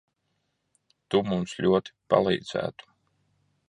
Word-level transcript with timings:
Tu 1.15 1.21
mums 1.33 1.55
ļoti 1.67 1.97
palīdzētu. 2.15 2.93